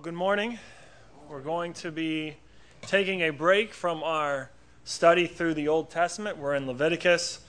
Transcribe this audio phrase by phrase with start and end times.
[0.00, 0.58] Well, good morning.
[1.28, 2.38] We're going to be
[2.80, 4.50] taking a break from our
[4.82, 6.38] study through the Old Testament.
[6.38, 7.40] We're in Leviticus,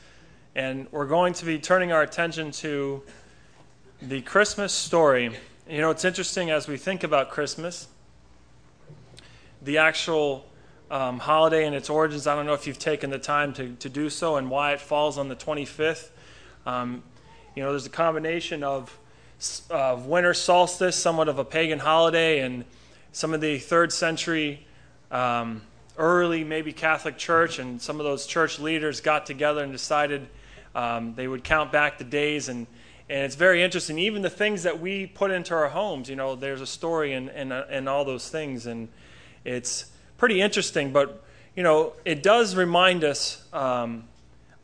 [0.54, 3.04] and we're going to be turning our attention to
[4.02, 5.32] the Christmas story.
[5.70, 7.88] You know, it's interesting as we think about Christmas,
[9.62, 10.46] the actual
[10.90, 12.28] um, holiday and its origins.
[12.28, 14.82] I don't know if you've taken the time to, to do so and why it
[14.82, 16.10] falls on the 25th.
[16.66, 17.02] Um,
[17.56, 19.00] you know, there's a combination of
[19.70, 22.66] uh, winter solstice, somewhat of a pagan holiday, and
[23.12, 24.66] some of the third century
[25.10, 25.62] um,
[25.98, 30.28] early, maybe Catholic Church, and some of those church leaders got together and decided
[30.76, 32.50] um, they would count back the days.
[32.50, 32.68] And,
[33.10, 34.00] and it's very interesting.
[34.00, 37.30] Even the things that we put into our homes, you know, there's a story and
[37.30, 38.66] in, in, in all those things.
[38.66, 38.88] And
[39.44, 39.86] it's
[40.18, 41.24] pretty interesting, but,
[41.56, 44.06] you know, it does remind us um,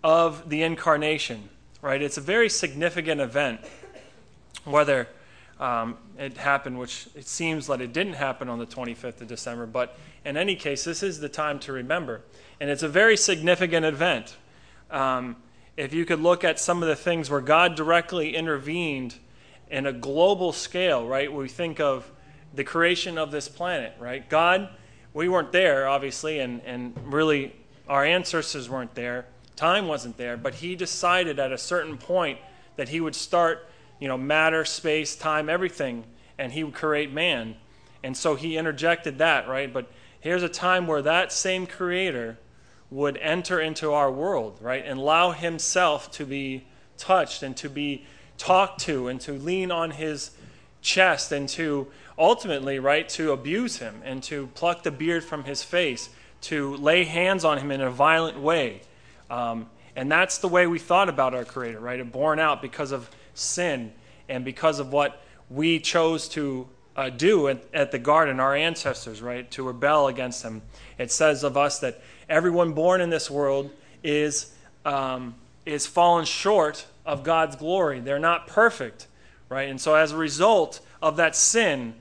[0.04, 1.50] of the incarnation,
[1.82, 2.02] right?
[2.02, 3.62] It's a very significant event
[4.68, 5.08] whether
[5.60, 9.66] um, it happened, which it seems like it didn't happen on the 25th of December,
[9.66, 12.22] but in any case, this is the time to remember.
[12.60, 14.36] And it's a very significant event.
[14.92, 15.38] Um,
[15.76, 19.16] if you could look at some of the things where God directly intervened
[19.70, 21.32] in a global scale, right?
[21.32, 22.12] We think of
[22.54, 24.28] the creation of this planet, right?
[24.30, 24.70] God,
[25.14, 27.56] we weren't there, obviously, and, and really
[27.88, 29.26] our ancestors weren't there.
[29.56, 32.40] Time wasn't there, but He decided at a certain point
[32.76, 33.68] that He would start
[34.00, 36.04] you know, matter, space, time, everything,
[36.38, 37.56] and he would create man.
[38.04, 39.72] And so he interjected that, right?
[39.72, 42.38] But here's a time where that same creator
[42.90, 44.84] would enter into our world, right?
[44.86, 46.66] And allow himself to be
[46.98, 48.06] touched and to be
[48.38, 50.32] talked to and to lean on his
[50.82, 51.88] chest and to
[52.18, 56.10] ultimately, right, to abuse him and to pluck the beard from his face,
[56.42, 58.82] to lay hands on him in a violent way.
[59.30, 62.00] Um, and that's the way we thought about our Creator, right?
[62.00, 63.92] It born out because of sin
[64.30, 69.22] and because of what we chose to uh, do at, at, the garden, our ancestors,
[69.22, 70.62] right, to rebel against him.
[70.98, 73.70] It says of us that everyone born in this world
[74.04, 75.36] is, um,
[75.66, 78.00] is fallen short of God's glory.
[78.00, 79.08] They're not perfect,
[79.48, 79.70] right?
[79.70, 81.94] And so as a result of that sin,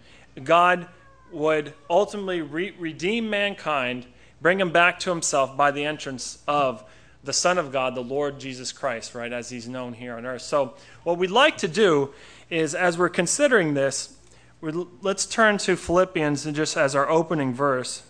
[0.43, 0.89] God
[1.31, 4.07] would ultimately re- redeem mankind,
[4.41, 6.83] bring him back to himself by the entrance of
[7.27, 10.43] the Son of God, the Lord Jesus Christ, right, as he's known here on earth.
[10.43, 12.15] So, what we'd like to do
[12.49, 14.17] is, as we're considering this,
[14.63, 18.05] let's turn to Philippians and just as our opening verse.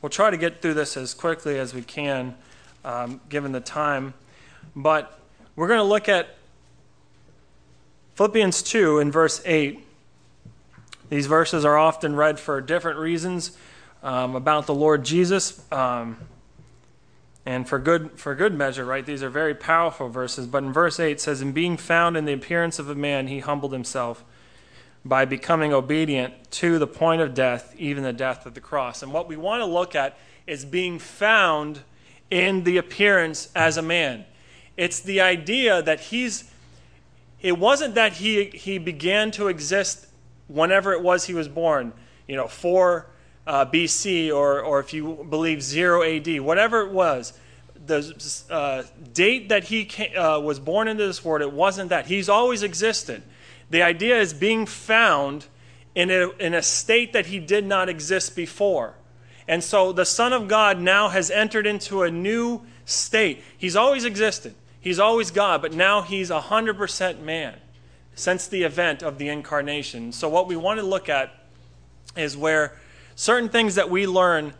[0.00, 2.34] We'll try to get through this as quickly as we can,
[2.84, 4.14] um, given the time.
[4.74, 5.18] But
[5.54, 6.34] we're going to look at
[8.14, 9.86] Philippians 2 in verse 8.
[11.10, 13.56] These verses are often read for different reasons
[14.02, 15.62] um, about the Lord Jesus.
[15.70, 16.16] Um,
[17.44, 19.04] and for good, for good measure, right?
[19.04, 20.46] These are very powerful verses.
[20.46, 23.26] But in verse 8 it says, In being found in the appearance of a man,
[23.26, 24.24] he humbled himself
[25.04, 29.02] by becoming obedient to the point of death, even the death of the cross.
[29.02, 30.16] And what we want to look at
[30.46, 31.80] is being found
[32.30, 34.24] in the appearance as a man.
[34.76, 36.44] It's the idea that he's,
[37.40, 40.06] it wasn't that he, he began to exist
[40.46, 41.92] whenever it was he was born,
[42.28, 43.06] you know, four
[43.46, 47.32] uh, BC or, or if you believe 0 AD, whatever it was,
[47.86, 52.06] the uh, date that he came, uh, was born into this world, it wasn't that.
[52.06, 53.22] He's always existed.
[53.70, 55.46] The idea is being found
[55.94, 58.94] in a, in a state that he did not exist before.
[59.48, 63.42] And so the Son of God now has entered into a new state.
[63.56, 67.58] He's always existed, he's always God, but now he's 100% man
[68.14, 70.12] since the event of the incarnation.
[70.12, 71.32] So, what we want to look at
[72.16, 72.78] is where
[73.14, 74.54] certain things that we learn.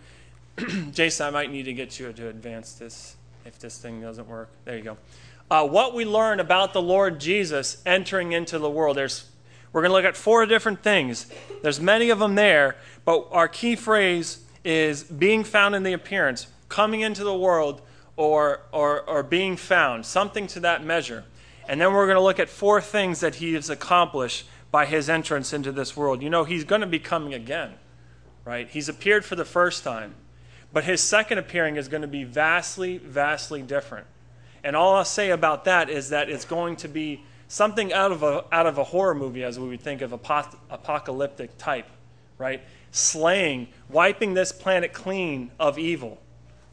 [0.93, 4.49] Jason, I might need to get you to advance this if this thing doesn't work.
[4.65, 4.97] There you go.
[5.51, 8.97] Uh, what we learn about the Lord Jesus entering into the world.
[8.97, 9.29] There's,
[9.73, 11.27] we're going to look at four different things.
[11.63, 16.47] There's many of them there, but our key phrase is being found in the appearance,
[16.69, 17.83] coming into the world,
[18.17, 21.25] or, or, or being found, something to that measure.
[21.69, 25.09] And then we're going to look at four things that he has accomplished by his
[25.09, 26.23] entrance into this world.
[26.23, 27.75] You know, he's going to be coming again
[28.45, 28.69] right?
[28.69, 30.15] He's appeared for the first time,
[30.73, 34.07] but his second appearing is going to be vastly, vastly different.
[34.65, 38.23] And all I'll say about that is that it's going to be something out of
[38.23, 41.89] a, out of a horror movie, as we would think of apoc- apocalyptic type,
[42.39, 42.63] right?
[42.93, 46.19] Slaying, wiping this planet clean of evil,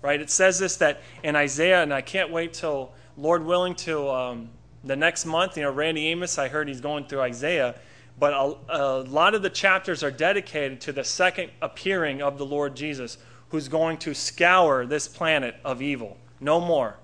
[0.02, 0.22] right?
[0.22, 4.50] It says this that in Isaiah, and I can't wait till, Lord willing, till um,
[4.84, 5.58] the next month.
[5.58, 7.76] You know, Randy Amos, I heard he's going through Isaiah
[8.20, 12.46] but a, a, lot of the chapters are dedicated to the second appearing of the
[12.46, 13.18] Lord Jesus,
[13.50, 16.18] who's going to scour this planet of evil.
[16.40, 16.98] No more.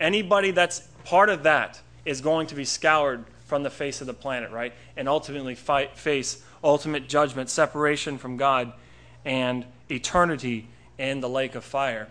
[0.00, 4.14] Anybody that's part of that is going to be scoured from the face of the
[4.14, 4.72] planet, right?
[4.96, 8.72] And ultimately fight, face ultimate judgment, separation from God,
[9.24, 10.68] and eternity
[10.98, 12.08] in the lake of fire.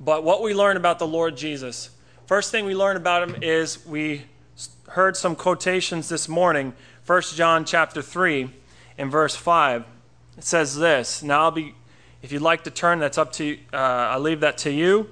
[0.00, 1.90] But what we learn about the Lord Jesus,
[2.26, 4.24] first thing we learn about him is we
[4.88, 6.74] heard some quotations this morning.
[7.06, 8.50] 1 John chapter 3
[8.96, 9.84] and verse 5.
[10.36, 11.22] It says this.
[11.22, 11.74] Now I'll be
[12.20, 15.08] if you'd like to turn, that's up to uh, I'll leave that to you,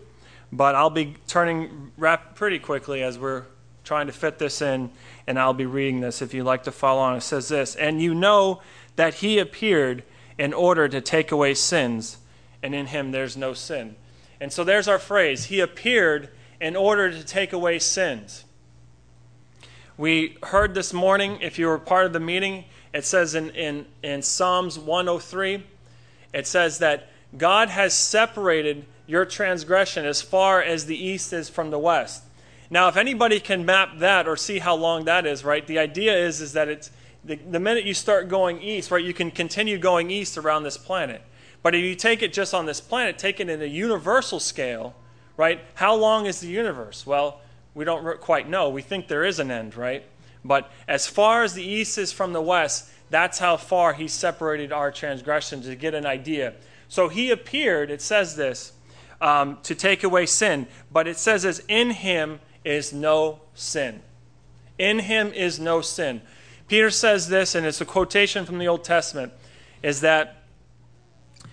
[0.51, 3.45] but I'll be turning rap pretty quickly as we're
[3.85, 4.91] trying to fit this in,
[5.27, 7.17] and I'll be reading this if you'd like to follow on.
[7.17, 8.61] It says this, and you know
[8.97, 10.03] that he appeared
[10.37, 12.19] in order to take away sins,
[12.61, 13.95] and in him there's no sin.
[14.41, 15.45] And so there's our phrase.
[15.45, 16.31] He appeared
[16.61, 18.45] in order to take away sins.
[19.99, 23.87] We heard this morning, if you were part of the meeting, it says in, in,
[24.03, 25.65] in Psalms 103,
[26.35, 27.09] it says that
[27.39, 32.25] God has separated your transgression as far as the east is from the west.
[32.69, 36.15] Now, if anybody can map that or see how long that is, right, the idea
[36.15, 36.91] is, is that it's
[37.25, 40.77] the, the minute you start going east, right, you can continue going east around this
[40.77, 41.23] planet.
[41.63, 44.95] But if you take it just on this planet, take it in a universal scale,
[45.39, 47.07] right, how long is the universe?
[47.07, 47.41] Well,
[47.77, 48.71] we don't quite know.
[48.71, 50.03] We think there is an end, right?
[50.43, 54.73] But as far as the east is from the west, that's how far he separated
[54.73, 56.55] our transgressions to get an idea.
[56.89, 58.73] So he appeared, it says this,
[59.21, 60.69] um, to take away sin.
[60.91, 64.01] But it says as in him is no sin.
[64.79, 66.23] In him is no sin.
[66.69, 69.35] Peter says this, and it's a quotation from the Old Testament,
[69.83, 70.45] is that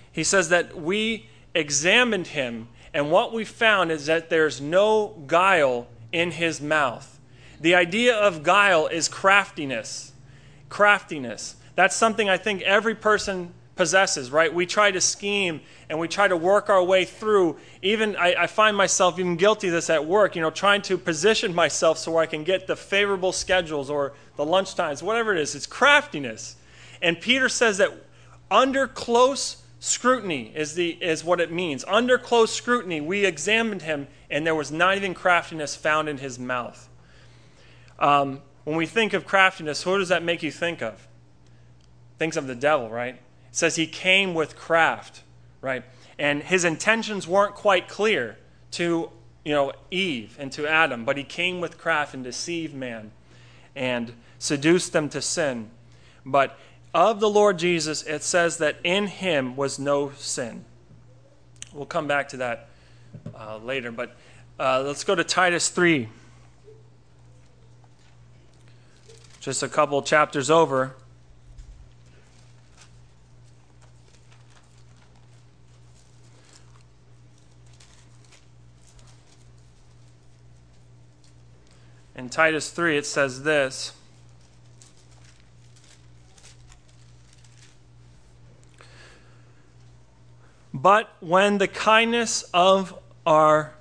[0.10, 5.88] he says that we examined him, and what we found is that there's no guile
[6.14, 7.20] in his mouth.
[7.60, 10.14] The idea of guile is craftiness.
[10.70, 11.56] Craftiness.
[11.76, 14.54] That's something I think every person possesses, right?
[14.54, 17.58] We try to scheme and we try to work our way through.
[17.82, 20.98] Even I, I, find myself even guilty of this at work, you know, trying to
[20.98, 25.40] position myself so I can get the favorable schedules or the lunch times, whatever it
[25.40, 25.56] is.
[25.56, 26.56] It's craftiness.
[27.02, 27.92] And Peter says that
[28.52, 31.84] under close scrutiny is, the, is what it means.
[31.90, 36.40] Under close scrutiny, we examined him, and there was not even craftiness found in his
[36.40, 36.88] mouth.
[38.00, 41.06] Um, when we think of craftiness, what does that make you think of?
[42.18, 43.16] Thinks of the devil, right?
[43.16, 43.22] It
[43.52, 45.22] says he came with craft,
[45.60, 45.84] right?
[46.18, 48.38] And his intentions weren't quite clear
[48.72, 49.12] to,
[49.44, 53.12] you know, Eve and to Adam, but he came with craft and deceived man
[53.76, 55.72] and seduced them to sin.
[56.26, 56.58] But
[56.94, 60.64] of the Lord Jesus, it says that in him was no sin.
[61.74, 62.70] We'll come back to that
[63.36, 64.16] uh, later, but
[64.60, 66.08] uh, let's go to Titus 3.
[69.40, 70.96] Just a couple chapters over.
[82.16, 83.94] In Titus 3, it says this.
[90.84, 93.74] But when the kindness of our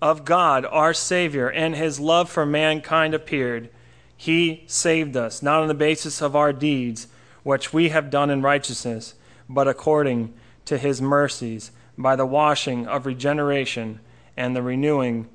[0.00, 3.68] of God, our Savior, and his love for mankind appeared,
[4.16, 7.08] he saved us, not on the basis of our deeds,
[7.42, 9.12] which we have done in righteousness,
[9.50, 10.32] but according
[10.64, 14.00] to his mercies, by the washing of regeneration
[14.34, 15.28] and the renewing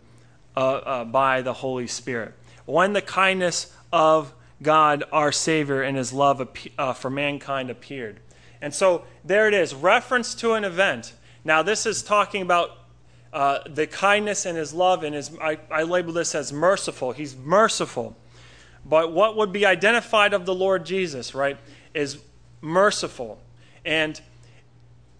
[0.57, 2.33] uh, uh, by the Holy Spirit.
[2.65, 6.49] When the kindness of God, our Savior, and his love
[6.79, 8.19] uh, for mankind appeared.
[8.61, 11.13] And so there it is, reference to an event.
[11.43, 12.71] Now, this is talking about
[13.33, 17.11] uh, the kindness and his love, and his, I, I label this as merciful.
[17.11, 18.15] He's merciful.
[18.85, 21.57] But what would be identified of the Lord Jesus, right,
[21.93, 22.19] is
[22.61, 23.39] merciful.
[23.83, 24.19] And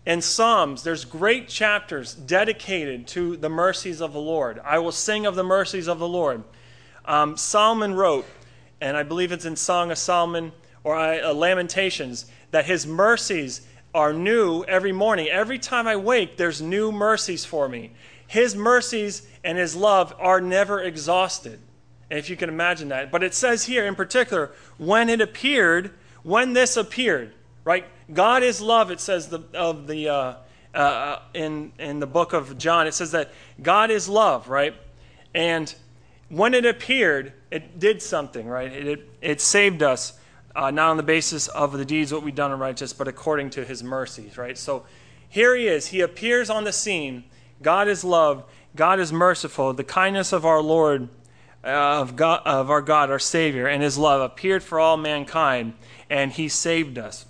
[0.05, 4.61] in Psalms, there's great chapters dedicated to the mercies of the Lord.
[4.63, 6.43] I will sing of the mercies of the Lord.
[7.05, 8.25] Um, Solomon wrote,
[8.79, 10.51] and I believe it's in Song of Solomon
[10.83, 15.27] or uh, Lamentations, that his mercies are new every morning.
[15.27, 17.91] Every time I wake, there's new mercies for me.
[18.27, 21.59] His mercies and his love are never exhausted.
[22.09, 23.11] If you can imagine that.
[23.11, 25.91] But it says here in particular, when it appeared,
[26.23, 27.33] when this appeared,
[27.65, 27.83] right?
[28.13, 30.35] God is love, it says the, of the, uh,
[30.73, 34.75] uh, in, in the book of John, it says that God is love, right?
[35.33, 35.75] And
[36.29, 38.71] when it appeared, it did something, right?
[38.71, 40.17] It, it, it saved us
[40.55, 43.49] uh, not on the basis of the deeds what we've done in righteous, but according
[43.51, 44.57] to his mercies, right?
[44.57, 44.85] So
[45.27, 45.87] here he is.
[45.87, 47.25] He appears on the scene.
[47.61, 48.45] God is love.
[48.75, 49.73] God is merciful.
[49.73, 51.09] The kindness of our Lord,
[51.63, 55.73] uh, of, God, of our God, our Savior, and his love appeared for all mankind,
[56.09, 57.25] and he saved us.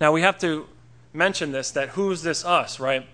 [0.00, 0.66] Now we have to
[1.12, 3.06] mention this that who's this us, right?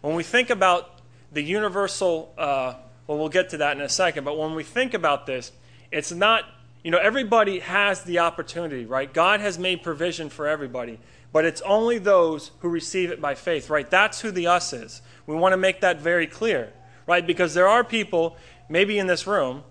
[0.00, 1.00] When we think about
[1.32, 2.74] the universal, uh,
[3.06, 5.52] well, we'll get to that in a second, but when we think about this,
[5.90, 6.44] it's not
[6.82, 9.12] You know, everybody has the opportunity, right?
[9.12, 10.98] God has made provision for everybody,
[11.32, 13.88] but it's only those who receive it by faith, right?
[13.88, 15.02] That's who the us is.
[15.26, 16.72] We want to make that very clear,
[17.06, 17.26] right?
[17.26, 18.36] Because there are people,
[18.68, 19.62] maybe in this room,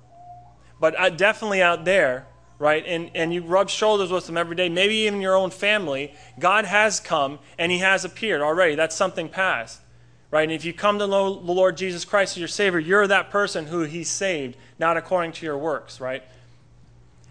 [0.80, 2.28] but uh, definitely out there,
[2.60, 2.84] right?
[2.86, 6.14] And, and you rub shoulders with them every day, maybe even your own family.
[6.38, 8.76] God has come and He has appeared already.
[8.76, 9.82] That's something past,
[10.30, 10.44] right?
[10.44, 13.32] And if you come to know the Lord Jesus Christ as your Savior, you're that
[13.32, 16.24] person who He saved, not according to your works, right?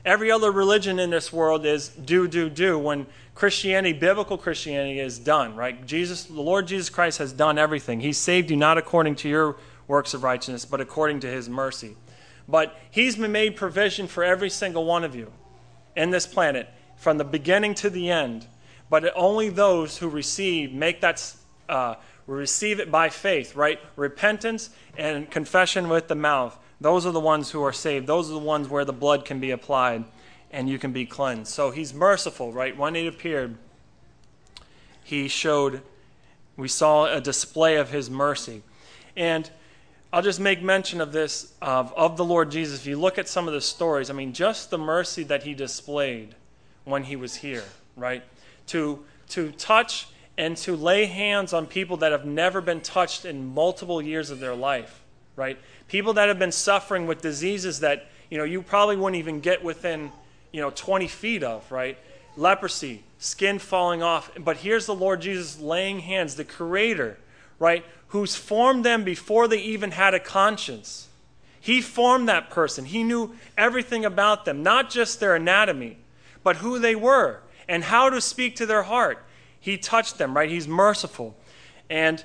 [0.04, 2.78] Every other religion in this world is do, do, do.
[2.78, 5.84] When Christianity, biblical Christianity, is done, right?
[5.86, 8.00] Jesus, the Lord Jesus Christ has done everything.
[8.00, 11.96] He saved you not according to your works of righteousness, but according to His mercy.
[12.48, 15.32] But He's made provision for every single one of you
[15.96, 18.46] in this planet from the beginning to the end.
[18.90, 21.34] But only those who receive, make that,
[21.68, 23.78] uh, receive it by faith, right?
[23.96, 26.58] Repentance and confession with the mouth.
[26.80, 28.06] Those are the ones who are saved.
[28.06, 30.04] Those are the ones where the blood can be applied
[30.50, 31.52] and you can be cleansed.
[31.52, 32.76] So He's merciful, right?
[32.76, 33.56] When He appeared,
[35.02, 35.82] He showed,
[36.56, 38.62] we saw a display of His mercy.
[39.16, 39.50] And
[40.12, 42.80] I'll just make mention of this of, of the Lord Jesus.
[42.80, 45.52] If you look at some of the stories, I mean, just the mercy that he
[45.52, 46.34] displayed
[46.84, 48.22] when he was here, right?
[48.68, 50.08] To, to touch
[50.38, 54.40] and to lay hands on people that have never been touched in multiple years of
[54.40, 55.02] their life,
[55.38, 55.58] right?
[55.88, 59.64] People that have been suffering with diseases that, you know, you probably wouldn't even get
[59.64, 60.12] within,
[60.52, 61.96] you know, 20 feet of, right?
[62.36, 64.30] Leprosy, skin falling off.
[64.38, 67.16] But here's the Lord Jesus laying hands, the creator,
[67.58, 67.84] right?
[68.08, 71.08] who's formed them before they even had a conscience.
[71.60, 72.84] He formed that person.
[72.84, 75.98] He knew everything about them, not just their anatomy,
[76.42, 79.22] but who they were and how to speak to their heart.
[79.60, 80.48] He touched them, right?
[80.48, 81.36] He's merciful.
[81.90, 82.22] And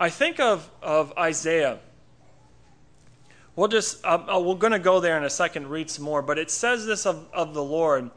[0.00, 1.78] I think of, of Isaiah.
[3.58, 6.38] We'll just, uh, we're going to go there in a second, read some more, but
[6.38, 8.08] it says this of, of the Lord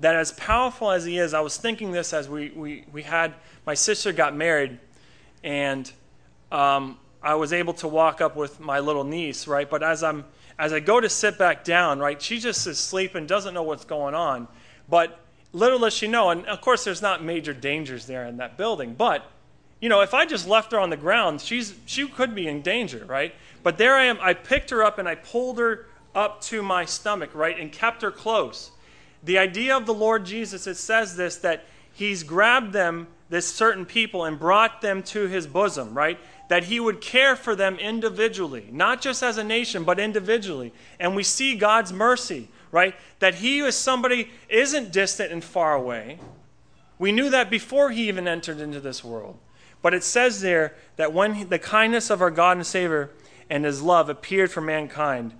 [0.00, 3.34] that as powerful as He is, I was thinking this as we, we, we had,
[3.64, 4.76] my sister got married,
[5.44, 5.88] and
[6.50, 9.70] um, I was able to walk up with my little niece, right?
[9.70, 10.24] But as I'm
[10.58, 13.84] as I go to sit back down, right, she just is sleeping, doesn't know what's
[13.84, 14.48] going on.
[14.88, 15.20] But
[15.52, 18.94] little does she know, and of course there's not major dangers there in that building,
[18.94, 19.30] but
[19.80, 22.62] you know, if I just left her on the ground, she's she could be in
[22.62, 23.34] danger, right?
[23.62, 26.84] But there I am, I picked her up and I pulled her up to my
[26.84, 28.70] stomach, right, and kept her close.
[29.24, 33.84] The idea of the Lord Jesus, it says this that he's grabbed them, this certain
[33.84, 36.18] people, and brought them to his bosom, right?
[36.48, 40.72] that he would care for them individually, not just as a nation, but individually.
[40.98, 42.94] And we see God's mercy, right?
[43.20, 46.18] That he is somebody isn't distant and far away.
[46.98, 49.38] We knew that before he even entered into this world.
[49.82, 53.10] But it says there that when the kindness of our God and Savior
[53.48, 55.34] and his love appeared for mankind,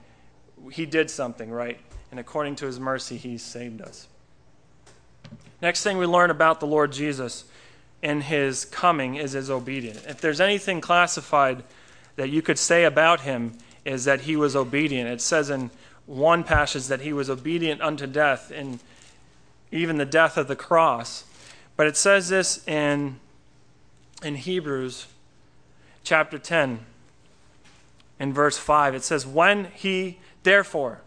[0.72, 1.78] he did something, right?
[2.10, 4.08] And according to his mercy, he saved us.
[5.60, 7.44] Next thing we learn about the Lord Jesus
[8.00, 10.04] in his coming is his obedience.
[10.06, 11.64] If there's anything classified
[12.16, 15.08] that you could say about him, is that he was obedient.
[15.08, 15.70] It says in
[16.06, 18.80] one passage that he was obedient unto death, and
[19.72, 21.24] even the death of the cross.
[21.76, 23.18] But it says this in,
[24.22, 25.06] in Hebrews
[26.02, 26.80] chapter 10,
[28.18, 28.94] in verse 5.
[28.94, 31.02] It says, When he, therefore,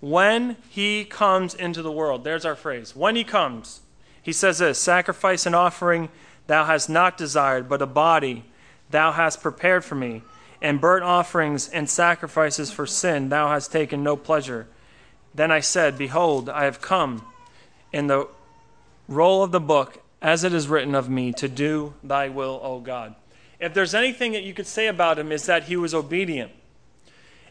[0.00, 3.80] when he comes into the world, there's our phrase, when he comes,
[4.22, 6.08] he says this Sacrifice and offering
[6.46, 8.44] thou hast not desired, but a body
[8.90, 10.22] thou hast prepared for me.
[10.60, 14.66] And burnt offerings and sacrifices for sin thou hast taken no pleasure.
[15.32, 17.24] Then I said, Behold, I have come
[17.92, 18.26] in the
[19.06, 22.80] roll of the book, as it is written of me, to do thy will, O
[22.80, 23.14] God.
[23.60, 26.52] If there's anything that you could say about him, is that he was obedient.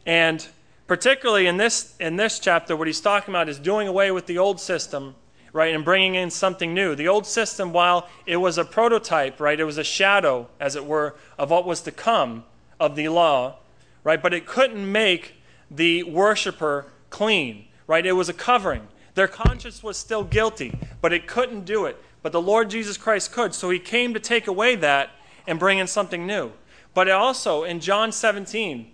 [0.06, 0.46] And
[0.88, 4.38] particularly in this, in this chapter, what he's talking about is doing away with the
[4.38, 5.16] old system
[5.58, 6.94] right, and bringing in something new.
[6.94, 10.86] The old system, while it was a prototype, right, it was a shadow, as it
[10.86, 12.44] were, of what was to come
[12.80, 13.56] of the law,
[14.04, 15.34] right, but it couldn't make
[15.72, 18.06] the worshiper clean, right?
[18.06, 18.88] It was a covering.
[19.16, 21.98] Their conscience was still guilty, but it couldn't do it.
[22.22, 23.54] But the Lord Jesus Christ could.
[23.54, 25.12] So he came to take away that
[25.46, 26.52] and bring in something new.
[26.94, 28.92] But also in John 17,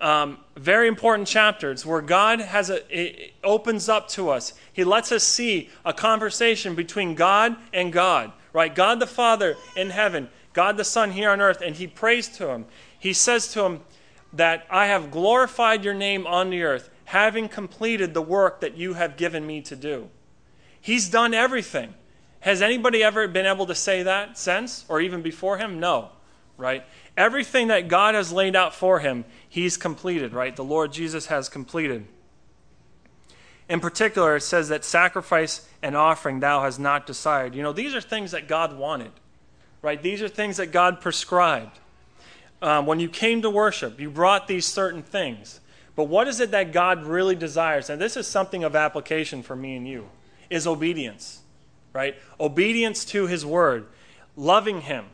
[0.00, 4.52] um, very important chapters where God has a, opens up to us.
[4.72, 8.74] He lets us see a conversation between God and God, right?
[8.74, 12.48] God the Father in heaven, God the Son here on earth, and he prays to
[12.48, 12.66] him.
[12.98, 13.80] He says to him
[14.32, 18.94] that I have glorified your name on the earth, having completed the work that you
[18.94, 20.10] have given me to do.
[20.80, 21.94] He's done everything.
[22.44, 25.80] Has anybody ever been able to say that since or even before him?
[25.80, 26.10] No,
[26.58, 26.84] right?
[27.16, 30.54] Everything that God has laid out for him, he's completed, right?
[30.54, 32.04] The Lord Jesus has completed.
[33.66, 37.54] In particular, it says that sacrifice and offering thou hast not desired.
[37.54, 39.12] You know, these are things that God wanted,
[39.80, 40.02] right?
[40.02, 41.78] These are things that God prescribed.
[42.60, 45.60] Um, when you came to worship, you brought these certain things.
[45.96, 47.88] But what is it that God really desires?
[47.88, 50.10] And this is something of application for me and you,
[50.50, 51.40] is obedience,
[51.94, 52.16] right?
[52.38, 53.86] Obedience to his word,
[54.36, 55.06] loving him,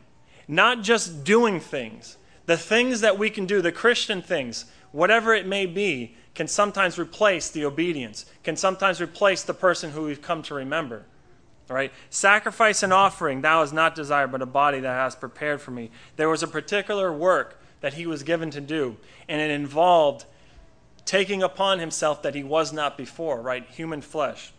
[0.47, 2.17] not just doing things.
[2.47, 6.97] The things that we can do, the Christian things, whatever it may be, can sometimes
[6.97, 11.05] replace the obedience, can sometimes replace the person who we've come to remember.
[11.69, 11.93] All right?
[12.09, 15.91] Sacrifice and offering thou hast not desired, but a body that hast prepared for me.
[16.15, 18.97] There was a particular work that he was given to do,
[19.29, 20.25] and it involved
[21.05, 23.65] taking upon himself that he was not before, right?
[23.69, 24.51] Human flesh.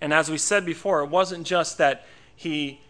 [0.00, 2.80] And as we said before, it wasn't just that he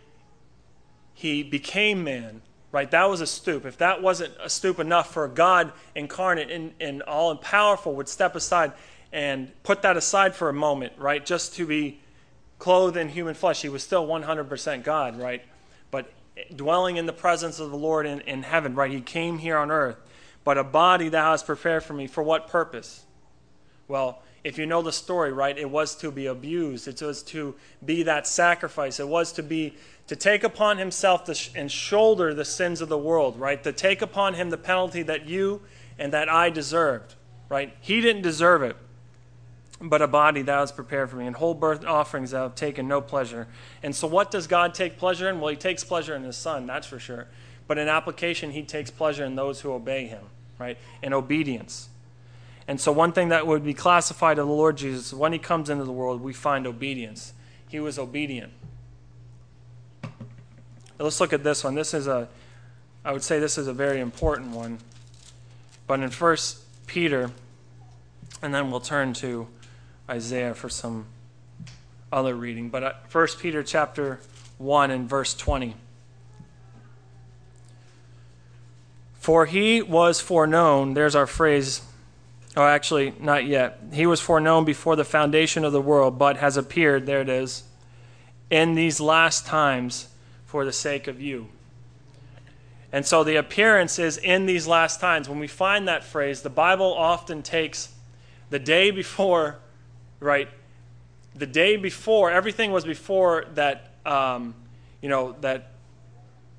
[1.13, 2.41] he became man,
[2.73, 2.91] right?
[2.91, 3.67] That was a stoop.
[3.67, 7.95] If that wasn't a stoop enough for a God incarnate and, and all and powerful
[7.97, 8.73] would step aside
[9.13, 11.25] and put that aside for a moment, right?
[11.25, 12.01] Just to be
[12.59, 13.61] clothed in human flesh.
[13.61, 15.43] He was still 100% God, right?
[15.91, 16.11] But
[16.55, 18.91] dwelling in the presence of the Lord in, in heaven, right?
[18.91, 19.97] He came here on earth.
[20.45, 22.07] But a body thou hast prepared for me.
[22.07, 23.05] For what purpose?
[23.89, 26.89] Well, if you know the story, right, it was to be abused.
[26.89, 27.55] It was to
[27.85, 28.99] be that sacrifice.
[28.99, 29.75] It was to be
[30.07, 33.63] to take upon himself sh- and shoulder the sins of the world, right?
[33.63, 35.63] To take upon him the penalty that you
[35.99, 37.15] and that I deserved,
[37.49, 37.77] right?
[37.81, 38.77] He didn't deserve it,
[39.81, 42.89] but a body thou hast prepared for me, and whole burnt offerings thou have taken
[42.89, 43.47] no pleasure.
[43.83, 45.39] And so, what does God take pleasure in?
[45.39, 47.29] Well, He takes pleasure in His Son, that's for sure.
[47.69, 50.25] But in application, He takes pleasure in those who obey Him,
[50.59, 50.79] right?
[51.03, 51.89] In obedience.
[52.71, 55.71] And so, one thing that would be classified of the Lord Jesus, when He comes
[55.71, 57.33] into the world, we find obedience.
[57.69, 58.53] He was obedient.
[60.97, 61.75] Let's look at this one.
[61.75, 62.29] This is a,
[63.05, 64.79] I would say this is a very important one.
[65.89, 67.33] But in First Peter,
[68.41, 69.49] and then we'll turn to
[70.09, 71.07] Isaiah for some
[72.13, 72.69] other reading.
[72.69, 74.21] But uh, First Peter chapter
[74.59, 75.75] 1 and verse 20.
[79.15, 81.83] For he was foreknown, there's our phrase.
[82.57, 83.81] Oh, actually, not yet.
[83.93, 87.63] He was foreknown before the foundation of the world, but has appeared, there it is,
[88.51, 90.09] in these last times
[90.47, 91.49] for the sake of you.
[92.93, 95.29] And so the appearance is in these last times.
[95.29, 97.95] When we find that phrase, the Bible often takes
[98.51, 99.59] the day before,
[100.21, 100.49] right?
[101.37, 104.55] The day before, everything was before that, um,
[105.01, 105.71] you know, that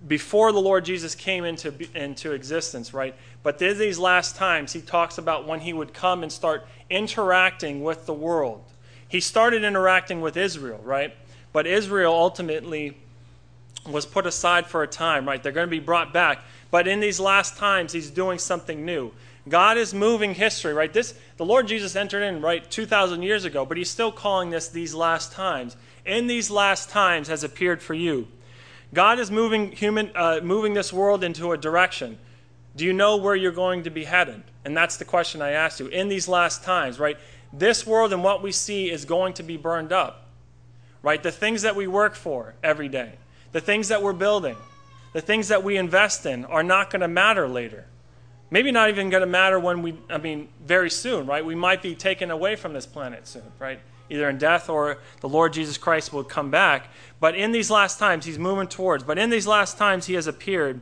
[0.08, 3.13] before the Lord Jesus came into, into existence, right?
[3.43, 7.84] But in these last times, he talks about when he would come and start interacting
[7.84, 8.63] with the world.
[9.08, 11.13] He started interacting with Israel, right?
[11.54, 12.97] But Israel ultimately
[13.89, 15.41] was put aside for a time, right?
[15.41, 16.43] They're going to be brought back.
[16.69, 19.12] But in these last times, he's doing something new.
[19.49, 20.93] God is moving history, right?
[20.93, 24.69] This the Lord Jesus entered in right 2000 years ago, but he's still calling this
[24.69, 25.75] these last times.
[26.06, 28.27] In these last times has appeared for you.
[28.93, 32.19] God is moving human uh, moving this world into a direction.
[32.75, 34.43] Do you know where you're going to be headed?
[34.63, 35.88] And that's the question I asked you.
[35.88, 37.17] In these last times, right?
[37.51, 40.27] This world and what we see is going to be burned up.
[41.03, 41.21] Right?
[41.21, 43.13] The things that we work for every day
[43.51, 44.55] the things that we're building,
[45.13, 47.86] the things that we invest in are not going to matter later.
[48.49, 51.45] Maybe not even going to matter when we, I mean, very soon, right?
[51.45, 53.79] We might be taken away from this planet soon, right?
[54.10, 56.89] Either in death or the Lord Jesus Christ will come back.
[57.21, 59.03] But in these last times, he's moving towards.
[59.03, 60.81] But in these last times, he has appeared.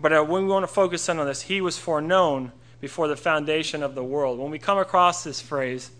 [0.00, 3.16] But uh, when we want to focus in on this, he was foreknown before the
[3.16, 4.38] foundation of the world.
[4.38, 5.90] When we come across this phrase,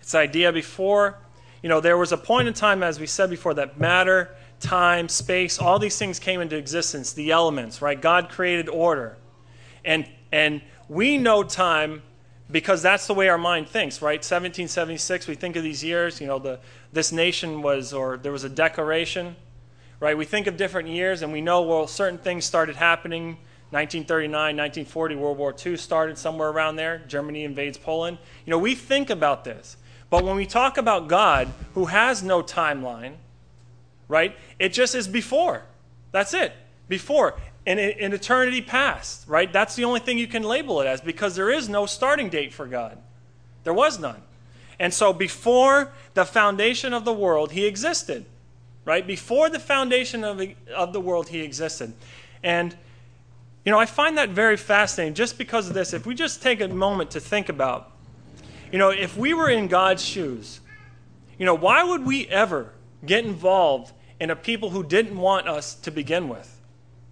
[0.00, 1.18] it's idea before
[1.66, 5.08] you know, there was a point in time, as we said before, that matter, time,
[5.08, 8.00] space, all these things came into existence, the elements, right?
[8.00, 9.16] God created order.
[9.84, 12.02] And, and we know time
[12.52, 14.18] because that's the way our mind thinks, right?
[14.18, 16.60] 1776, we think of these years, you know, the,
[16.92, 19.34] this nation was, or there was a declaration,
[20.00, 20.16] right?
[20.16, 23.38] We think of different years and we know, well, certain things started happening.
[23.70, 27.02] 1939, 1940, World War II started somewhere around there.
[27.08, 28.18] Germany invades Poland.
[28.44, 29.76] You know, we think about this.
[30.08, 33.14] But when we talk about God, who has no timeline,
[34.08, 35.64] right, it just is before.
[36.12, 36.52] That's it.
[36.88, 37.34] Before.
[37.64, 39.52] In, in eternity past, right?
[39.52, 42.54] That's the only thing you can label it as because there is no starting date
[42.54, 42.98] for God.
[43.64, 44.22] There was none.
[44.78, 48.26] And so before the foundation of the world, he existed,
[48.86, 49.06] right?
[49.06, 51.92] Before the foundation of the, of the world, he existed.
[52.42, 52.74] And,
[53.66, 55.92] you know, I find that very fascinating just because of this.
[55.92, 57.92] If we just take a moment to think about
[58.72, 60.60] you know, if we were in God's shoes,
[61.38, 62.72] you know, why would we ever
[63.04, 66.52] get involved in a people who didn't want us to begin with?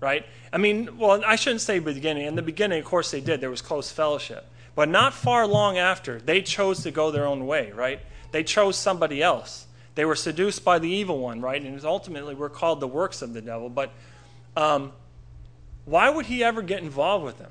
[0.00, 0.26] Right?
[0.52, 2.26] I mean, well, I shouldn't say beginning.
[2.26, 3.40] In the beginning, of course, they did.
[3.40, 4.46] There was close fellowship.
[4.74, 8.00] But not far long after, they chose to go their own way, right?
[8.32, 9.66] They chose somebody else.
[9.94, 11.62] They were seduced by the evil one, right?
[11.62, 13.68] And ultimately we're called the works of the devil.
[13.68, 13.92] But
[14.56, 14.92] um,
[15.84, 17.50] why would he ever get involved with them?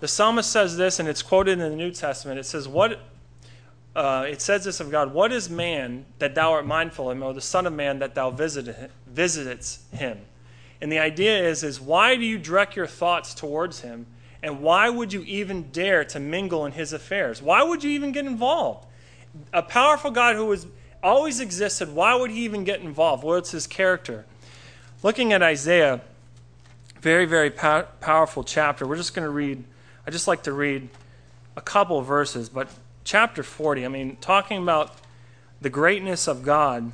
[0.00, 2.38] The psalmist says this, and it's quoted in the New Testament.
[2.38, 3.00] It says, "What?"
[3.94, 7.22] Uh, it says this of God: "What is man that thou art mindful of him,
[7.22, 10.18] or the Son of Man that thou visit, visitest him?"
[10.80, 14.06] And the idea is, is why do you direct your thoughts towards him,
[14.42, 17.42] and why would you even dare to mingle in his affairs?
[17.42, 18.86] Why would you even get involved?
[19.52, 20.66] A powerful God who has
[21.02, 23.24] always existed, why would he even get involved?
[23.24, 24.26] Well, it's his character.
[25.02, 26.00] Looking at Isaiah,
[27.00, 28.86] very, very pow- powerful chapter.
[28.86, 29.64] We're just going to read
[30.06, 30.88] I just like to read
[31.56, 32.68] a couple verses, but
[33.04, 34.96] chapter 40, I mean, talking about
[35.60, 36.90] the greatness of God.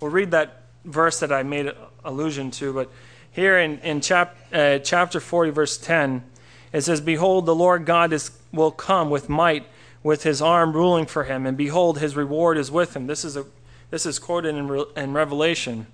[0.00, 1.72] We'll read that verse that I made
[2.04, 2.90] allusion to, but
[3.30, 6.24] here in, in chap, uh, chapter 40, verse 10,
[6.72, 9.66] it says, Behold, the Lord God is, will come with might,
[10.02, 13.06] with his arm ruling for him, and behold, his reward is with him.
[13.06, 13.44] This is, a,
[13.90, 15.86] this is quoted in, in Revelation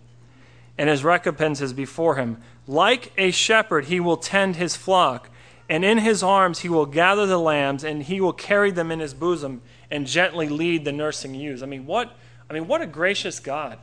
[0.77, 2.39] and his recompense is before him.
[2.67, 5.31] Like a shepherd, he will tend his flock,
[5.69, 9.01] and in his arms he will gather the lambs, and he will carry them in
[9.01, 11.63] his bosom, and gently lead the nursing ewes.
[11.63, 12.17] I mean, what?
[12.49, 13.79] I mean, what a gracious God,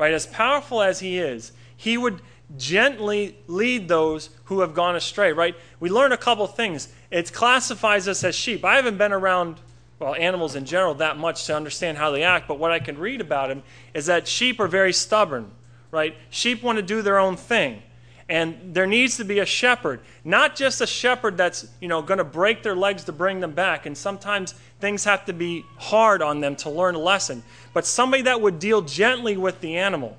[0.00, 0.12] right?
[0.12, 2.20] As powerful as he is, he would
[2.56, 5.54] gently lead those who have gone astray, right?
[5.78, 6.88] We learn a couple things.
[7.12, 8.64] It classifies us as sheep.
[8.64, 9.60] I haven't been around
[10.00, 12.98] well, animals in general that much to understand how they act, but what I can
[12.98, 13.62] read about them
[13.94, 15.52] is that sheep are very stubborn
[15.90, 16.16] right?
[16.30, 17.82] Sheep want to do their own thing.
[18.30, 22.18] And there needs to be a shepherd, not just a shepherd that's, you know, going
[22.18, 23.86] to break their legs to bring them back.
[23.86, 27.42] And sometimes things have to be hard on them to learn a lesson,
[27.74, 30.16] but somebody that would deal gently with the animal.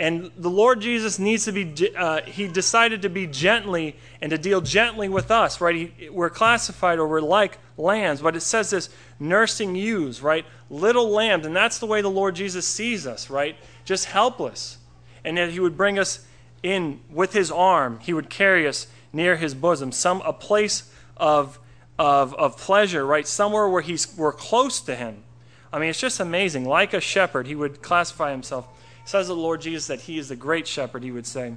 [0.00, 4.38] And the Lord Jesus needs to be, uh, he decided to be gently and to
[4.38, 5.92] deal gently with us, right?
[5.96, 8.88] He, we're classified or we're like lambs, but it says this
[9.20, 10.44] nursing ewes, right?
[10.70, 11.46] Little lambs.
[11.46, 13.56] And that's the way the Lord Jesus sees us, right?
[13.84, 14.78] just helpless.
[15.24, 16.26] And that he would bring us
[16.62, 21.58] in with his arm, he would carry us near his bosom, some a place of,
[21.98, 23.26] of, of pleasure, right?
[23.26, 25.22] Somewhere where he's, we're close to him.
[25.72, 26.64] I mean, it's just amazing.
[26.64, 28.68] Like a shepherd, he would classify himself.
[29.04, 31.54] Says the Lord Jesus that he is the great shepherd, he would say.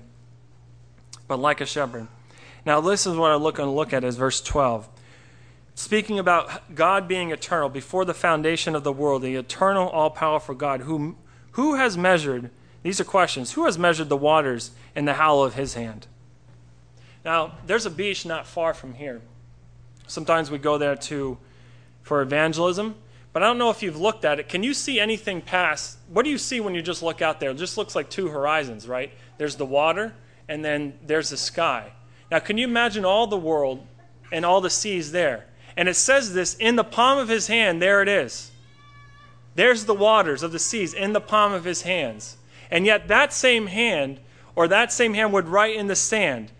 [1.27, 2.07] But like a shepherd.
[2.65, 4.89] Now, this is what I'm looking look at is verse 12.
[5.75, 10.55] Speaking about God being eternal, before the foundation of the world, the eternal, all powerful
[10.55, 11.15] God, who
[11.51, 12.49] who has measured,
[12.85, 16.05] these are questions, who has measured the waters in the hollow of his hand?
[17.25, 19.23] Now, there's a beach not far from here.
[20.05, 21.39] Sometimes we go there to
[22.03, 22.93] for evangelism,
[23.33, 24.49] but I don't know if you've looked at it.
[24.49, 25.97] Can you see anything past?
[26.09, 27.49] What do you see when you just look out there?
[27.49, 29.11] It just looks like two horizons, right?
[29.39, 30.13] There's the water
[30.47, 31.91] and then there's the sky.
[32.29, 33.83] Now, can you imagine all the world
[34.31, 35.47] and all the seas there?
[35.75, 38.51] And it says this in the palm of his hand, there it is.
[39.55, 42.37] There's the waters of the seas in the palm of his hands.
[42.71, 44.19] And yet, that same hand,
[44.55, 46.51] or that same hand, would write in the sand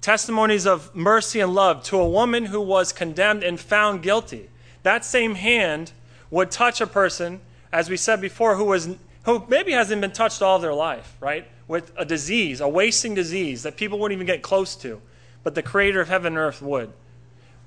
[0.00, 4.48] testimonies of mercy and love to a woman who was condemned and found guilty.
[4.82, 5.92] That same hand
[6.30, 7.40] would touch a person,
[7.72, 11.46] as we said before, who was who maybe hasn't been touched all their life, right?
[11.66, 15.02] With a disease, a wasting disease that people wouldn't even get close to,
[15.42, 16.92] but the creator of heaven and earth would.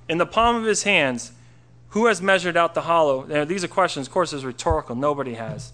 [0.09, 1.33] In the palm of his hands,
[1.89, 3.25] who has measured out the hollow?
[3.25, 4.95] Now, these are questions, of course, is rhetorical.
[4.95, 5.73] Nobody has.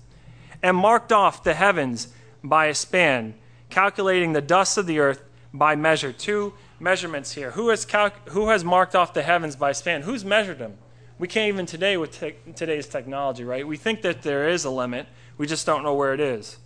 [0.62, 2.10] And marked off the heavens
[2.44, 3.36] by a span,
[3.70, 6.12] calculating the dust of the earth by measure.
[6.12, 7.52] Two measurements here.
[7.52, 10.04] Who has, cal- who has marked off the heavens by span?
[10.04, 10.78] Who's measured them?
[11.20, 13.68] We can't even today with te- today's technology, right?
[13.68, 15.08] We think that there is a limit.
[15.38, 16.58] We just don't know where it is.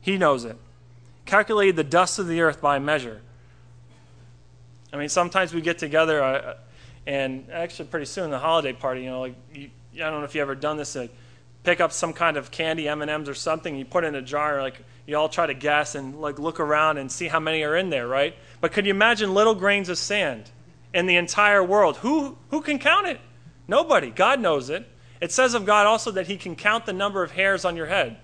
[0.00, 0.56] He knows it.
[1.24, 3.20] Calculated the dust of the earth by measure.
[4.92, 6.22] I mean, sometimes we get together.
[6.22, 6.54] Uh,
[7.06, 10.34] and actually, pretty soon the holiday party, you know, like you, I don't know if
[10.34, 10.96] you ever done this,
[11.66, 14.14] pick up some kind of candy, M and M's or something, you put it in
[14.14, 17.40] a jar, like you all try to guess and like look around and see how
[17.40, 18.36] many are in there, right?
[18.60, 20.48] But could you imagine little grains of sand
[20.94, 21.96] in the entire world?
[21.98, 23.20] Who who can count it?
[23.66, 24.10] Nobody.
[24.10, 24.88] God knows it.
[25.20, 27.86] It says of God also that He can count the number of hairs on your
[27.86, 28.16] head.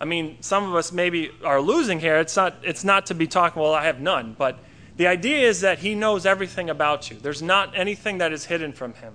[0.00, 2.20] I mean, some of us maybe are losing hair.
[2.20, 2.58] It's not.
[2.62, 3.60] It's not to be talking.
[3.60, 4.60] Well, I have none, but
[4.96, 7.18] the idea is that he knows everything about you.
[7.20, 9.14] There's not anything that is hidden from him.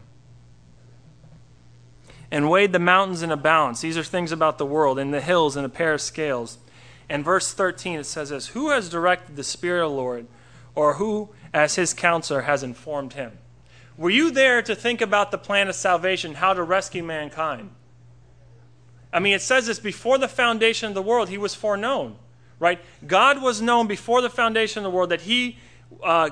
[2.32, 3.82] And weighed the mountains in a balance.
[3.82, 6.58] These are things about the world, and the hills in a pair of scales.
[7.10, 10.28] And verse 13 it says this Who has directed the Spirit of the Lord,
[10.74, 13.38] or who, as his counselor, has informed him?
[13.98, 17.72] Were you there to think about the plan of salvation, how to rescue mankind?
[19.12, 22.16] I mean, it says this before the foundation of the world, he was foreknown
[22.62, 22.80] right?
[23.08, 25.58] God was known before the foundation of the world that he
[26.04, 26.30] uh,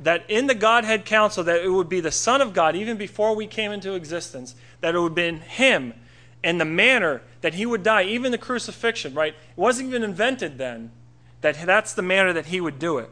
[0.00, 3.34] that in the Godhead council that it would be the Son of God even before
[3.34, 5.94] we came into existence, that it would have been him
[6.42, 9.34] and the manner that he would die, even the crucifixion, right?
[9.34, 10.92] It wasn't even invented then
[11.40, 13.10] that that's the manner that he would do it.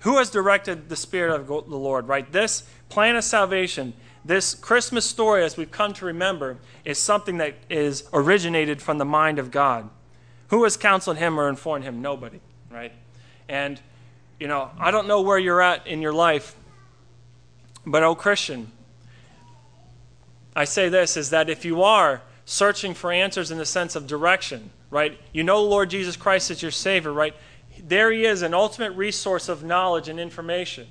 [0.00, 2.30] Who has directed the Spirit of the Lord, right?
[2.30, 7.54] This plan of salvation, this Christmas story, as we've come to remember, is something that
[7.70, 9.88] is originated from the mind of God.
[10.48, 12.02] Who has counseled him or informed him?
[12.02, 12.92] Nobody, right?
[13.48, 13.80] And,
[14.38, 16.54] you know, I don't know where you're at in your life,
[17.86, 18.70] but, oh, Christian,
[20.56, 24.06] I say this is that if you are searching for answers in the sense of
[24.06, 25.18] direction, right?
[25.32, 27.34] You know Lord Jesus Christ is your Savior, right?
[27.82, 30.86] There He is, an ultimate resource of knowledge and information,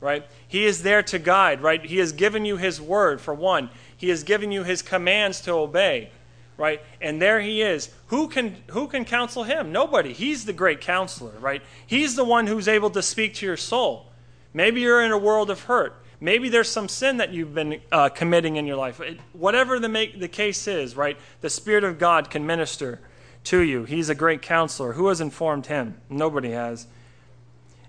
[0.00, 0.26] right?
[0.46, 1.84] He is there to guide, right?
[1.84, 3.70] He has given you His word, for one.
[3.96, 6.10] He has given you His commands to obey,
[6.56, 6.80] right?
[7.00, 7.90] And there He is.
[8.08, 9.72] Who can, who can counsel Him?
[9.72, 10.12] Nobody.
[10.12, 11.62] He's the great counselor, right?
[11.86, 14.06] He's the one who's able to speak to your soul.
[14.54, 16.02] Maybe you're in a world of hurt.
[16.20, 19.00] Maybe there's some sin that you've been uh, committing in your life.
[19.00, 21.16] It, whatever the, make, the case is, right?
[21.40, 23.00] The Spirit of God can minister
[23.44, 23.84] to you.
[23.84, 24.94] He's a great counselor.
[24.94, 26.00] Who has informed him?
[26.10, 26.88] Nobody has.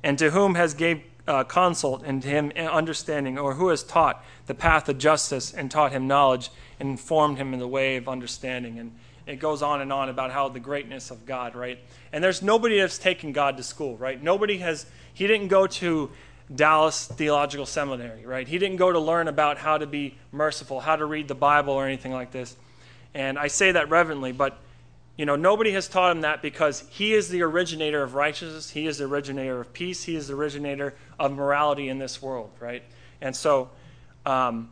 [0.04, 4.56] And to whom has gave uh, consult and him understanding, or who has taught the
[4.56, 8.80] path of justice and taught him knowledge and informed him in the way of understanding?
[8.80, 11.80] And it goes on and on about how the greatness of God, right?
[12.12, 14.22] And there's nobody that's taken God to school, right?
[14.22, 16.10] Nobody has, he didn't go to
[16.54, 18.48] Dallas Theological Seminary, right?
[18.48, 21.74] He didn't go to learn about how to be merciful, how to read the Bible,
[21.74, 22.56] or anything like this.
[23.14, 24.58] And I say that reverently, but
[25.16, 28.88] you know, nobody has taught him that because he is the originator of righteousness, he
[28.88, 32.84] is the originator of peace, he is the originator of morality in this world, right?
[33.20, 33.70] And so,
[34.26, 34.70] um,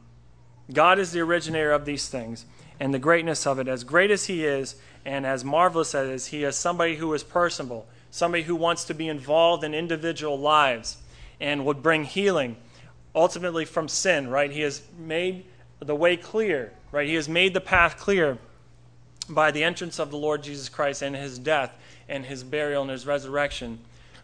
[0.71, 2.45] God is the originator of these things,
[2.79, 6.45] and the greatness of it, as great as he is, and as marvelous as he
[6.45, 10.97] is, somebody who is personable, somebody who wants to be involved in individual lives
[11.39, 12.57] and would bring healing
[13.15, 14.51] ultimately from sin, right?
[14.51, 15.45] He has made
[15.79, 17.07] the way clear, right?
[17.07, 18.37] He has made the path clear
[19.29, 21.73] by the entrance of the Lord Jesus Christ and his death
[22.07, 23.79] and his burial and his resurrection.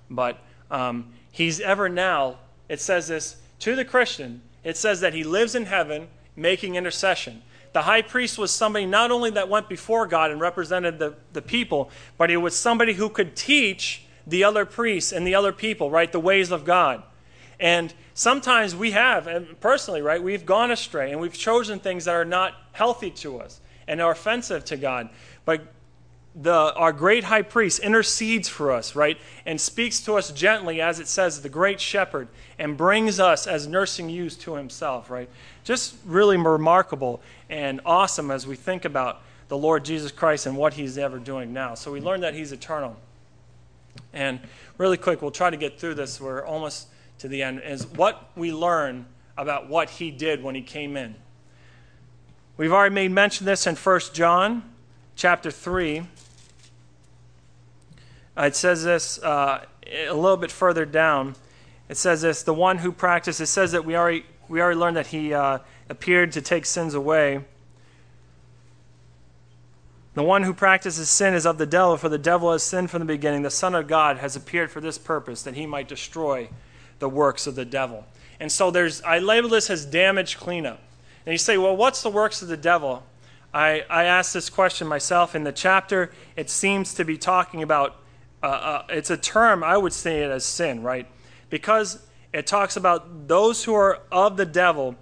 [0.10, 0.40] But
[0.72, 2.38] um, he's ever now,
[2.70, 7.42] it says this to the Christian, it says that he lives in heaven making intercession.
[7.74, 11.42] The high priest was somebody not only that went before God and represented the, the
[11.42, 15.90] people, but he was somebody who could teach the other priests and the other people,
[15.90, 16.12] right?
[16.12, 17.04] The ways of God.
[17.60, 22.16] And sometimes we have, and personally, right, we've gone astray and we've chosen things that
[22.16, 25.10] are not healthy to us and are offensive to God.
[25.46, 25.62] But
[26.36, 31.00] the, our great high priest intercedes for us, right, and speaks to us gently, as
[31.00, 35.30] it says, the great shepherd, and brings us as nursing ewes to himself, right?
[35.64, 40.74] Just really remarkable and awesome as we think about the Lord Jesus Christ and what
[40.74, 41.76] he's ever doing now.
[41.76, 42.96] So we learn that he's eternal.
[44.14, 44.40] And
[44.78, 46.22] really quick, we'll try to get through this.
[46.22, 46.88] We're almost
[47.20, 47.62] to the end.
[47.64, 49.06] Is what we learn
[49.38, 51.16] about what he did when he came in.
[52.56, 54.64] We've already made mention of this in 1 John
[55.16, 56.04] chapter 3.
[58.38, 61.36] It says this uh, a little bit further down.
[61.90, 64.98] It says this the one who practiced, it says that we already, we already learned
[64.98, 67.44] that he uh, appeared to take sins away.
[70.14, 73.00] The one who practices sin is of the devil, for the devil has sinned from
[73.00, 73.42] the beginning.
[73.42, 76.50] The Son of God has appeared for this purpose, that he might destroy
[77.00, 78.06] the works of the devil.
[78.40, 80.82] And so there's I label this as damage cleanup.
[81.26, 83.04] And you say, well, what's the works of the devil?
[83.54, 86.12] I, I asked this question myself in the chapter.
[86.36, 87.96] It seems to be talking about,
[88.42, 91.08] uh, uh, it's a term, I would say it as sin, right?
[91.50, 94.96] Because it talks about those who are of the devil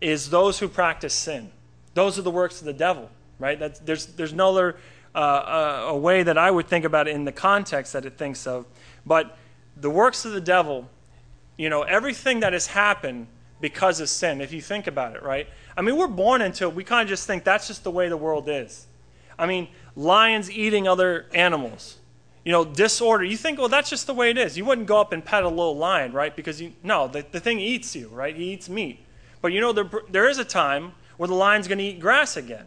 [0.00, 1.52] is those who practice sin.
[1.94, 3.10] Those are the works of the devil
[3.42, 3.58] right?
[3.58, 4.76] That's, there's, there's no other
[5.14, 8.16] uh, uh, a way that I would think about it in the context that it
[8.16, 8.64] thinks of.
[9.04, 9.36] But
[9.76, 10.88] the works of the devil,
[11.56, 13.26] you know, everything that has happened
[13.60, 15.46] because of sin, if you think about it, right?
[15.76, 16.74] I mean, we're born into it.
[16.74, 18.86] We kind of just think that's just the way the world is.
[19.38, 21.98] I mean, lions eating other animals.
[22.44, 23.22] You know, disorder.
[23.24, 24.58] You think, well, that's just the way it is.
[24.58, 26.34] You wouldn't go up and pet a little lion, right?
[26.34, 28.34] Because you no, the, the thing eats you, right?
[28.34, 29.04] He eats meat.
[29.40, 32.36] But you know, there, there is a time where the lion's going to eat grass
[32.36, 32.66] again.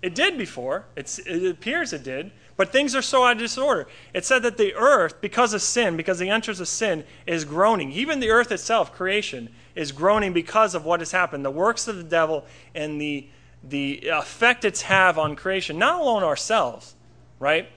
[0.00, 0.84] It did before.
[0.96, 2.30] It's, it appears it did.
[2.56, 3.86] But things are so out of disorder.
[4.12, 7.92] It said that the earth, because of sin, because the entrance of sin, is groaning.
[7.92, 11.44] Even the earth itself, creation, is groaning because of what has happened.
[11.44, 13.28] The works of the devil and the,
[13.62, 16.96] the effect it's have on creation, not alone ourselves,
[17.38, 17.68] right?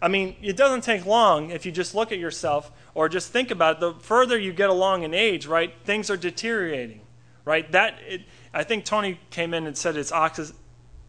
[0.00, 3.50] I mean, it doesn't take long if you just look at yourself or just think
[3.50, 3.80] about it.
[3.80, 7.00] The further you get along in age, right, things are deteriorating,
[7.44, 7.70] right?
[7.72, 8.22] That it,
[8.54, 10.54] I think Tony came in and said it's oxy,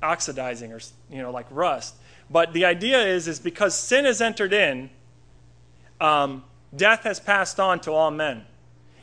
[0.02, 1.96] oxidizing or you know like rust
[2.30, 4.90] But the idea is, is because sin has entered in,
[6.00, 6.44] um,
[6.76, 8.46] death has passed on to all men.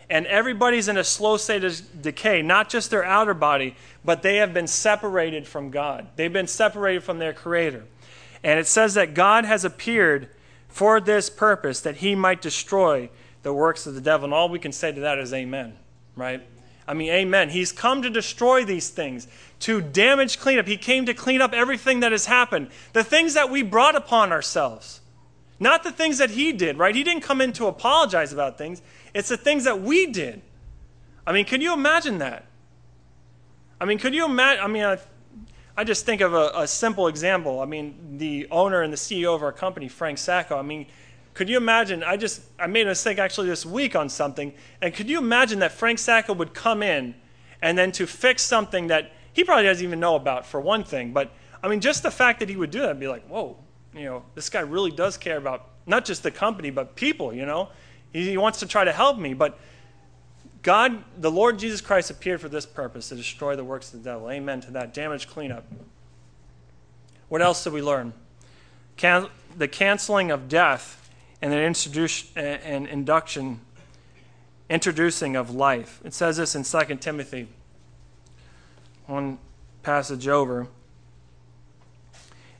[0.08, 4.36] And everybody's in a slow state of decay, not just their outer body, but they
[4.36, 6.06] have been separated from God.
[6.14, 7.84] They've been separated from their Creator.
[8.44, 10.28] And it says that God has appeared
[10.68, 13.10] for this purpose, that he might destroy
[13.42, 14.26] the works of the devil.
[14.26, 15.74] And all we can say to that is amen,
[16.14, 16.46] right?
[16.88, 17.50] I mean, amen.
[17.50, 19.26] He's come to destroy these things,
[19.60, 20.66] to damage cleanup.
[20.66, 24.32] He came to clean up everything that has happened, the things that we brought upon
[24.32, 25.00] ourselves.
[25.58, 26.94] Not the things that he did, right?
[26.94, 28.82] He didn't come in to apologize about things.
[29.14, 30.42] It's the things that we did.
[31.26, 32.44] I mean, can you imagine that?
[33.80, 34.64] I mean, could you imagine?
[34.64, 34.98] I mean, I,
[35.76, 37.60] I just think of a, a, simple example.
[37.60, 40.58] I mean, the owner and the CEO of our company, Frank Sacco.
[40.58, 40.86] I mean,
[41.36, 42.02] could you imagine?
[42.02, 45.58] I just I made a mistake actually this week on something, and could you imagine
[45.58, 47.14] that Frank Sacco would come in
[47.60, 51.12] and then to fix something that he probably doesn't even know about for one thing,
[51.12, 51.30] but
[51.62, 53.58] I mean, just the fact that he would do that, I'd be like, whoa,
[53.94, 57.44] you know, this guy really does care about not just the company, but people, you
[57.44, 57.68] know.
[58.14, 59.58] He, he wants to try to help me, but
[60.62, 64.10] God, the Lord Jesus Christ, appeared for this purpose to destroy the works of the
[64.10, 64.30] devil.
[64.30, 64.94] Amen to that.
[64.94, 65.66] Damage cleanup.
[67.28, 68.14] What else did we learn?
[68.96, 71.05] Can, the canceling of death
[71.52, 73.60] and introduce, and induction,
[74.68, 76.00] introducing of life.
[76.04, 77.46] It says this in 2 Timothy,
[79.06, 79.38] one
[79.82, 80.66] passage over.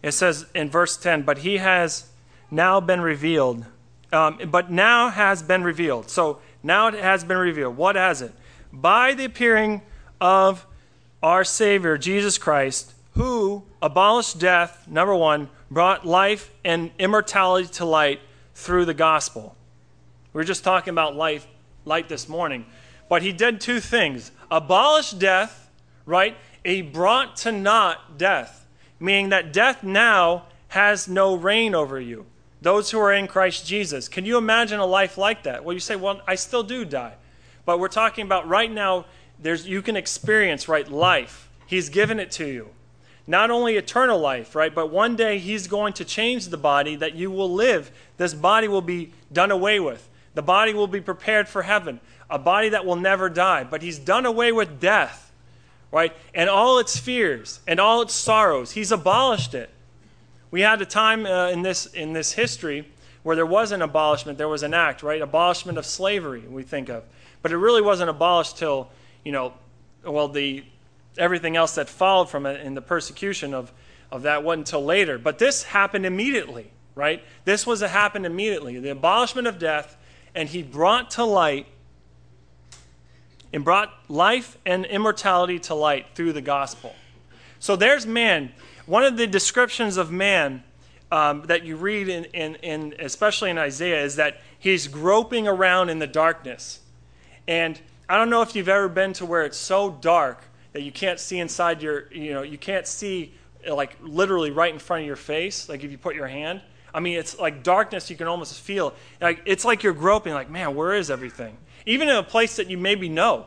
[0.03, 2.09] It says in verse 10, but he has
[2.51, 3.64] now been revealed.
[4.12, 6.09] Um, but now has been revealed.
[6.09, 7.77] So now it has been revealed.
[7.77, 8.33] What has it?
[8.72, 9.83] By the appearing
[10.20, 10.64] of
[11.25, 18.20] our Savior, Jesus Christ, who abolished death, number one, brought life and immortality to light
[18.57, 19.57] through the gospel.
[20.33, 21.47] We were just talking about life,
[21.85, 22.66] light this morning.
[23.09, 25.71] But he did two things abolish death,
[26.05, 26.37] right?
[26.64, 28.66] He brought to naught death
[28.99, 32.27] meaning that death now has no reign over you.
[32.62, 34.09] Those who are in Christ Jesus.
[34.09, 35.64] Can you imagine a life like that?
[35.64, 37.14] Well, you say, well, I still do die.
[37.64, 39.05] But we're talking about right now,
[39.38, 41.49] there's, you can experience, right, life.
[41.66, 42.71] He's given it to you.
[43.27, 47.15] Not only eternal life, right, but one day He's going to change the body that
[47.15, 47.91] you will live.
[48.17, 50.09] This body will be done away with.
[50.35, 53.65] The body will be prepared for heaven, a body that will never die.
[53.65, 55.27] But He's done away with death
[55.91, 56.15] right?
[56.35, 58.73] And all its fears and all its sorrows.
[58.73, 59.71] He's abolished it.
[60.51, 62.87] We had a time uh, in, this, in this history
[63.23, 65.21] where there was an abolishment, there was an act, right?
[65.21, 67.05] Abolishment of slavery, we think of.
[67.43, 68.91] But it really wasn't abolished till,
[69.25, 69.55] you know,
[70.05, 70.65] well, the,
[71.19, 73.73] everything else that followed from it in the persecution of,
[74.11, 75.19] of that wasn't until later.
[75.19, 77.23] But this happened immediately, right?
[77.45, 78.79] This was a happened immediately.
[78.79, 79.97] The abolishment of death,
[80.35, 81.67] and he brought to light
[83.53, 86.95] and brought life and immortality to light through the gospel.
[87.59, 88.53] So there's man.
[88.87, 90.63] One of the descriptions of man
[91.11, 95.89] um, that you read in, in, in, especially in Isaiah, is that he's groping around
[95.89, 96.81] in the darkness.
[97.49, 100.45] And I don't know if you've ever been to where it's so dark
[100.77, 103.35] that you can't see inside your, you know, you can't see
[103.69, 106.61] like literally right in front of your face, like if you put your hand.
[106.95, 108.95] I mean, it's like darkness you can almost feel.
[109.21, 111.57] Like it's like you're groping, like, man, where is everything?
[111.87, 113.47] even in a place that you maybe know.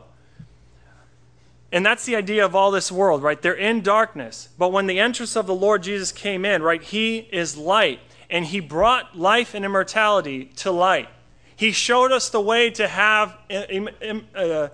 [1.72, 3.40] And that's the idea of all this world, right?
[3.40, 4.48] They're in darkness.
[4.58, 8.00] But when the entrance of the Lord Jesus came in, right, he is light.
[8.28, 11.08] And he brought life and immortality to light.
[11.54, 14.68] He showed us the way to have Im- uh,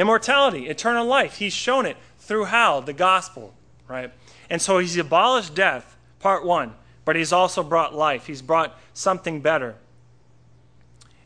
[0.00, 1.36] immortality, eternal life.
[1.36, 2.80] He's shown it through how?
[2.80, 3.54] The gospel,
[3.86, 4.10] right?
[4.48, 8.26] And so he's abolished death, part one, but he's also brought life.
[8.26, 9.76] He's brought something better.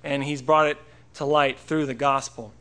[0.03, 0.79] And he's brought it
[1.15, 2.53] to light through the gospel.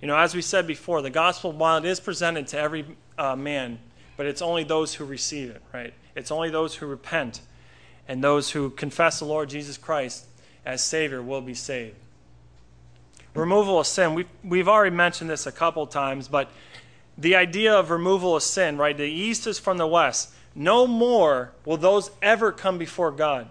[0.00, 2.86] You know, as we said before, the gospel, while it is presented to every
[3.18, 3.80] uh, man,
[4.16, 5.92] but it's only those who receive it, right?
[6.14, 7.40] It's only those who repent
[8.06, 10.26] and those who confess the Lord Jesus Christ
[10.64, 11.96] as Savior will be saved.
[13.38, 14.14] Removal of sin.
[14.14, 16.50] We've, we've already mentioned this a couple times, but
[17.16, 18.96] the idea of removal of sin, right?
[18.96, 20.32] The east is from the west.
[20.54, 23.48] No more will those ever come before God.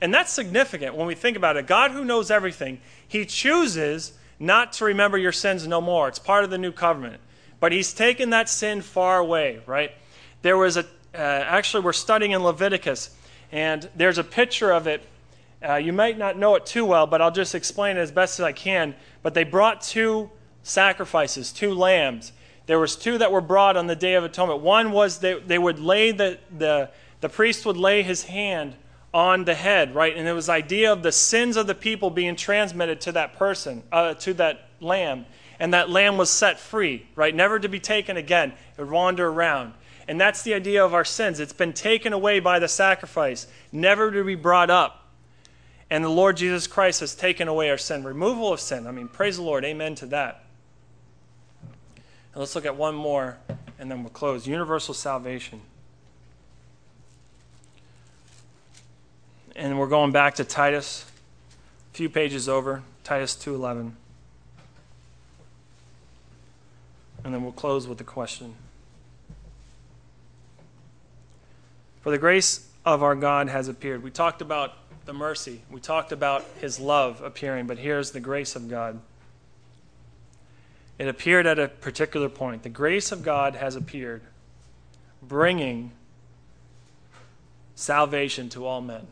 [0.00, 1.66] And that's significant when we think about it.
[1.66, 6.06] God, who knows everything, He chooses not to remember your sins no more.
[6.06, 7.20] It's part of the new covenant.
[7.58, 9.90] But He's taken that sin far away, right?
[10.42, 13.10] There was a, uh, actually, we're studying in Leviticus,
[13.50, 15.02] and there's a picture of it.
[15.66, 18.38] Uh, you might not know it too well, but I'll just explain it as best
[18.38, 18.94] as I can.
[19.22, 20.30] But they brought two
[20.62, 22.32] sacrifices, two lambs.
[22.66, 24.60] There was two that were brought on the Day of Atonement.
[24.60, 26.90] One was they, they would lay the, the,
[27.20, 28.76] the priest would lay his hand
[29.12, 30.14] on the head, right?
[30.14, 33.82] And it was idea of the sins of the people being transmitted to that person,
[33.90, 35.24] uh, to that lamb.
[35.58, 37.34] And that lamb was set free, right?
[37.34, 38.52] Never to be taken again.
[38.76, 39.72] It would wander around.
[40.06, 41.40] And that's the idea of our sins.
[41.40, 44.97] It's been taken away by the sacrifice, never to be brought up.
[45.90, 48.04] And the Lord Jesus Christ has taken away our sin.
[48.04, 48.86] Removal of sin.
[48.86, 49.64] I mean, praise the Lord.
[49.64, 50.44] Amen to that.
[52.32, 53.38] And let's look at one more,
[53.78, 54.46] and then we'll close.
[54.46, 55.62] Universal salvation.
[59.56, 61.04] And we're going back to Titus,
[61.92, 63.96] a few pages over, Titus 2:11.
[67.24, 68.54] And then we'll close with a question.
[72.02, 74.02] For the grace of our God has appeared.
[74.02, 74.74] We talked about
[75.08, 75.62] the mercy.
[75.70, 79.00] We talked about his love appearing, but here's the grace of God.
[80.98, 82.62] It appeared at a particular point.
[82.62, 84.20] The grace of God has appeared,
[85.22, 85.92] bringing
[87.74, 89.06] salvation to all men.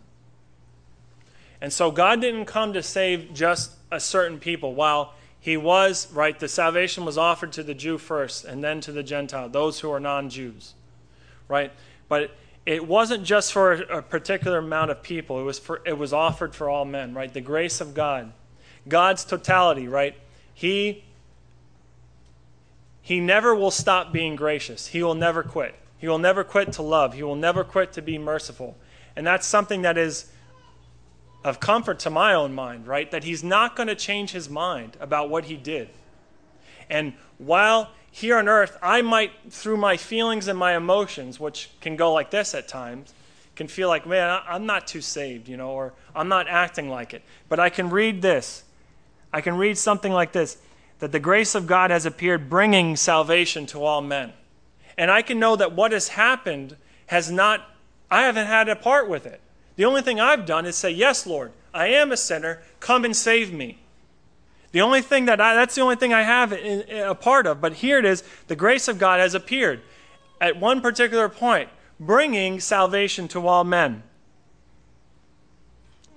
[1.63, 4.75] And so God didn't come to save just a certain people.
[4.75, 8.93] While he was, right, the salvation was offered to the Jew first and then to
[8.93, 10.75] the Gentile, those who are non Jews,
[11.49, 11.73] right?
[12.07, 12.33] But
[12.67, 15.41] it wasn't just for a particular amount of people.
[15.41, 17.33] It was for it was offered for all men, right?
[17.33, 18.33] The grace of God.
[18.89, 20.17] God's totality, right?
[20.53, 21.05] He
[23.01, 24.89] he never will stop being gracious.
[24.89, 25.77] He will never quit.
[25.99, 27.15] He will never quit to love.
[27.15, 28.77] He will never quit to be merciful.
[29.15, 30.31] And that's something that is
[31.45, 33.09] of comfort to my own mind, right?
[33.13, 35.89] That he's not going to change his mind about what he did.
[36.91, 41.97] And while here on earth, I might, through my feelings and my emotions, which can
[41.97, 43.13] go like this at times,
[43.57, 47.13] can feel like, man, I'm not too saved, you know, or I'm not acting like
[47.13, 47.21] it.
[47.51, 48.65] But I can read this.
[49.35, 50.57] I can read something like this
[50.99, 54.33] that the grace of God has appeared, bringing salvation to all men.
[54.97, 56.75] And I can know that what has happened
[57.09, 57.69] has not,
[58.11, 59.43] I haven't had a part with it.
[59.77, 62.63] The only thing I've done is say, Yes, Lord, I am a sinner.
[62.81, 63.77] Come and save me.
[64.73, 67.47] The only thing that I, that's the only thing I have in, in, a part
[67.47, 67.61] of.
[67.61, 69.81] But here it is the grace of God has appeared
[70.41, 74.03] at one particular point, bringing salvation to all men.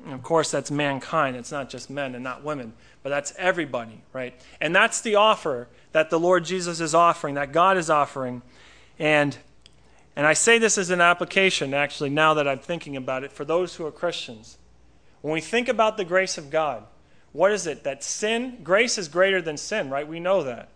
[0.05, 1.35] And of course, that's mankind.
[1.35, 2.73] It's not just men and not women,
[3.03, 4.33] but that's everybody, right?
[4.59, 8.41] And that's the offer that the Lord Jesus is offering, that God is offering.
[8.97, 9.37] And
[10.15, 13.45] and I say this as an application, actually, now that I'm thinking about it, for
[13.45, 14.57] those who are Christians.
[15.21, 16.83] When we think about the grace of God,
[17.31, 17.83] what is it?
[17.83, 20.07] That sin, grace is greater than sin, right?
[20.07, 20.69] We know that.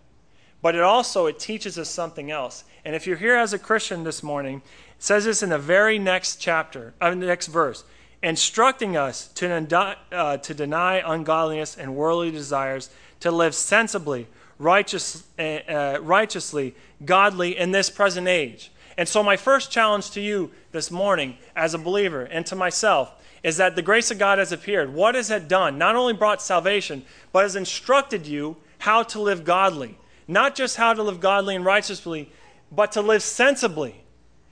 [0.62, 2.64] But it also it teaches us something else.
[2.86, 4.62] And if you're here as a Christian this morning,
[4.98, 7.84] it says this in the very next chapter, uh, the next verse,
[8.22, 12.90] instructing us to, uh, to deny ungodliness and worldly desires,
[13.20, 14.28] to live sensibly,
[14.60, 18.72] righteous, uh, uh, righteously, godly in this present age.
[18.98, 23.12] And so, my first challenge to you this morning as a believer and to myself
[23.44, 24.94] is that the grace of God has appeared.
[24.94, 25.78] What has it done?
[25.78, 29.98] Not only brought salvation, but has instructed you how to live godly.
[30.28, 32.32] Not just how to live godly and righteously,
[32.72, 34.04] but to live sensibly.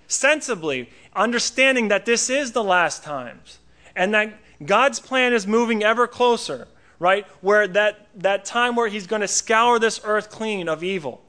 [0.07, 3.59] Sensibly, understanding that this is the last times
[3.95, 4.33] and that
[4.65, 6.67] God's plan is moving ever closer,
[6.99, 7.25] right?
[7.39, 11.23] Where that, that time where He's going to scour this earth clean of evil.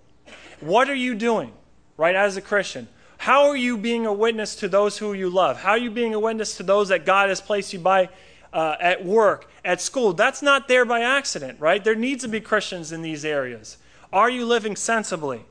[0.60, 1.52] What are you doing,
[1.96, 2.88] right, as a Christian?
[3.22, 5.60] How are you being a witness to those who you love?
[5.60, 8.08] How are you being a witness to those that God has placed you by
[8.52, 10.12] uh, at work, at school?
[10.12, 11.84] That's not there by accident, right?
[11.84, 13.76] There needs to be Christians in these areas.
[14.12, 15.44] Are you living sensibly?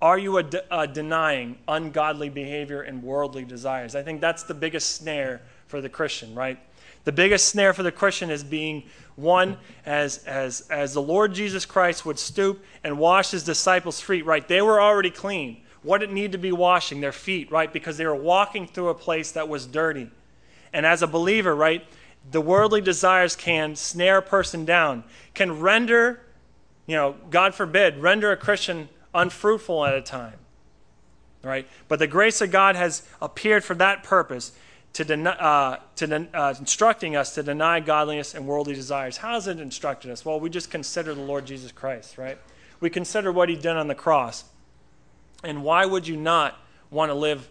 [0.00, 3.96] Are you de- uh, denying ungodly behavior and worldly desires?
[3.96, 6.60] I think that's the biggest snare for the Christian, right?
[7.08, 8.82] The biggest snare for the Christian is being
[9.16, 9.56] one
[9.86, 14.46] as, as, as the Lord Jesus Christ would stoop and wash his disciples' feet, right?
[14.46, 15.62] They were already clean.
[15.82, 17.00] What it need to be washing?
[17.00, 17.72] Their feet, right?
[17.72, 20.10] Because they were walking through a place that was dirty.
[20.74, 21.82] And as a believer, right,
[22.30, 25.02] the worldly desires can snare a person down,
[25.32, 26.20] can render,
[26.84, 30.36] you know, God forbid, render a Christian unfruitful at a time.
[31.42, 31.66] Right?
[31.88, 34.52] But the grace of God has appeared for that purpose
[34.94, 39.16] to, uh, to uh, instructing us to deny godliness and worldly desires.
[39.16, 40.24] How has it instructed us?
[40.24, 42.38] Well, we just consider the Lord Jesus Christ, right?
[42.80, 44.44] We consider what he did on the cross.
[45.44, 46.58] And why would you not
[46.90, 47.48] want to live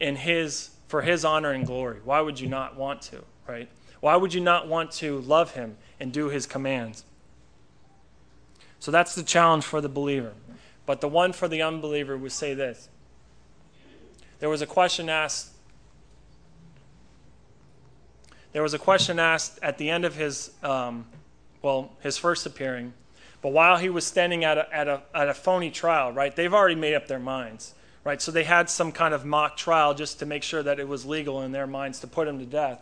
[0.00, 2.00] in his for his honor and glory?
[2.04, 3.68] Why would you not want to, right?
[4.00, 7.04] Why would you not want to love him and do his commands?
[8.78, 10.32] So that's the challenge for the believer.
[10.86, 12.88] But the one for the unbeliever would say this.
[14.40, 15.51] There was a question asked
[18.52, 21.06] there was a question asked at the end of his, um,
[21.62, 22.92] well, his first appearing.
[23.40, 26.52] But while he was standing at a, at, a, at a phony trial, right, they've
[26.52, 27.74] already made up their minds,
[28.04, 28.22] right?
[28.22, 31.04] So they had some kind of mock trial just to make sure that it was
[31.04, 32.80] legal in their minds to put him to death.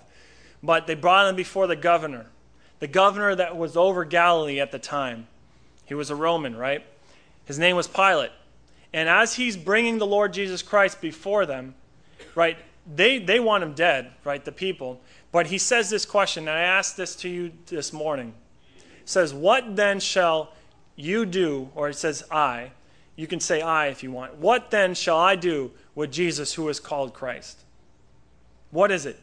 [0.63, 2.27] But they brought him before the governor,
[2.81, 5.29] the governor that was over Galilee at the time.
[5.87, 6.85] He was a Roman, right?
[7.47, 8.33] His name was Pilate.
[8.93, 11.75] And as he's bringing the Lord Jesus Christ before them,
[12.35, 12.59] right,
[12.93, 15.01] they, they want him dead, right, the people.
[15.33, 18.35] But he says this question, and I asked this to you this morning.
[19.05, 20.53] Says, What then shall
[20.97, 21.71] you do?
[21.75, 22.73] Or it says, I.
[23.17, 24.37] You can say I if you want.
[24.37, 27.59] What then shall I do with Jesus who is called Christ?
[28.71, 29.19] What is it?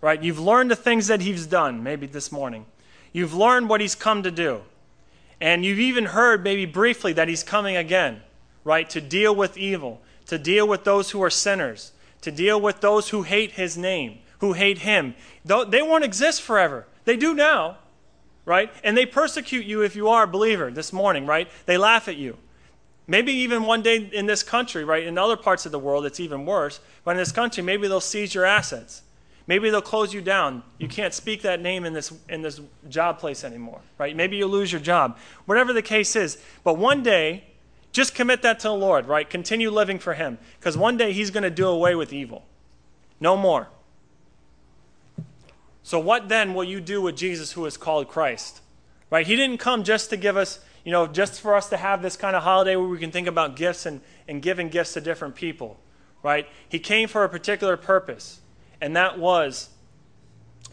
[0.00, 0.22] Right?
[0.22, 2.66] You've learned the things that he's done, maybe this morning.
[3.12, 4.62] You've learned what he's come to do.
[5.40, 8.22] And you've even heard, maybe briefly, that he's coming again,
[8.62, 8.88] right?
[8.90, 13.10] To deal with evil, to deal with those who are sinners, to deal with those
[13.10, 15.14] who hate his name, who hate him.
[15.44, 16.86] They won't exist forever.
[17.04, 17.78] They do now,
[18.44, 18.72] right?
[18.82, 21.48] And they persecute you if you are a believer this morning, right?
[21.66, 22.38] They laugh at you.
[23.06, 25.04] Maybe even one day in this country, right?
[25.04, 26.80] In other parts of the world, it's even worse.
[27.04, 29.02] But in this country, maybe they'll seize your assets.
[29.46, 30.62] Maybe they'll close you down.
[30.78, 34.16] You can't speak that name in this, in this job place anymore, right?
[34.16, 35.18] Maybe you'll lose your job.
[35.44, 36.38] Whatever the case is.
[36.62, 37.44] But one day,
[37.92, 39.28] just commit that to the Lord, right?
[39.28, 40.38] Continue living for Him.
[40.58, 42.44] Because one day He's going to do away with evil.
[43.20, 43.68] No more.
[45.84, 48.62] So, what then will you do with Jesus who is called Christ?
[49.10, 49.26] Right?
[49.26, 52.16] He didn't come just to give us, you know, just for us to have this
[52.16, 55.34] kind of holiday where we can think about gifts and, and giving gifts to different
[55.34, 55.78] people.
[56.22, 56.48] Right?
[56.66, 58.40] He came for a particular purpose,
[58.80, 59.68] and that was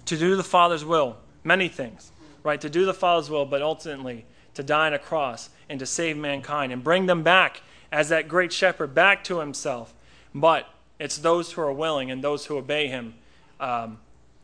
[0.06, 1.18] to do the Father's will.
[1.44, 2.14] Many things.
[2.42, 2.62] Right?
[2.62, 6.16] To do the Father's will, but ultimately to die on a cross and to save
[6.16, 9.94] mankind and bring them back as that great shepherd back to himself.
[10.34, 13.16] But it's those who are willing and those who obey him.
[13.60, 14.00] Um,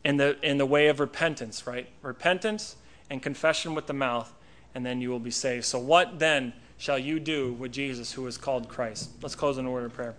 [0.08, 1.86] in the, in the way of repentance, right?
[2.00, 2.76] Repentance
[3.10, 4.32] and confession with the mouth,
[4.74, 5.66] and then you will be saved.
[5.66, 9.10] So, what then shall you do with Jesus who is called Christ?
[9.20, 10.14] Let's close in a word of prayer.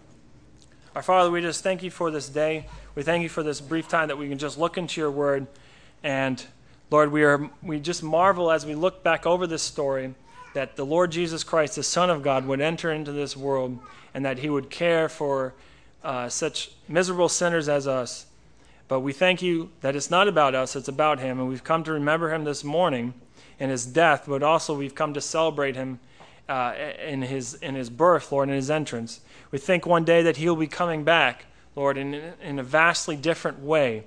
[0.95, 2.67] Our Father, we just thank you for this day.
[2.93, 5.47] We thank you for this brief time that we can just look into your word.
[6.03, 6.45] And
[6.91, 10.13] Lord, we, are, we just marvel as we look back over this story
[10.53, 13.79] that the Lord Jesus Christ, the Son of God, would enter into this world
[14.13, 15.55] and that he would care for
[16.03, 18.27] uh, such miserable sinners as us
[18.89, 21.39] but we thank you that it's not about us, it's about him.
[21.39, 23.13] And we've come to remember him this morning
[23.59, 25.99] in his death, but also we've come to celebrate him
[26.49, 26.73] uh,
[27.05, 29.21] in, his, in his birth, Lord, in his entrance.
[29.51, 33.59] We think one day that he'll be coming back, Lord, in, in a vastly different
[33.59, 34.05] way,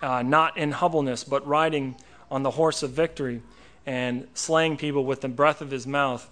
[0.00, 1.96] uh, not in humbleness, but riding
[2.30, 3.42] on the horse of victory
[3.84, 6.28] and slaying people with the breath of his mouth.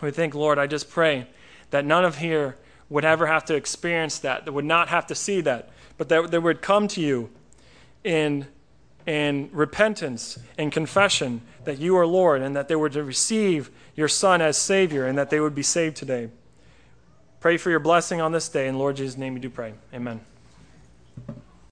[0.00, 1.28] We think, Lord, I just pray
[1.70, 2.56] that none of here
[2.88, 5.70] would ever have to experience that, that would not have to see that,
[6.02, 7.30] but that they would come to you
[8.02, 8.44] in,
[9.06, 14.08] in repentance and confession that you are Lord and that they were to receive your
[14.08, 16.28] Son as Savior and that they would be saved today.
[17.38, 18.66] Pray for your blessing on this day.
[18.66, 19.74] In Lord Jesus' name we do pray.
[19.94, 20.20] Amen.